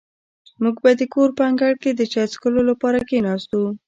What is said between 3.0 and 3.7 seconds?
کېناستو.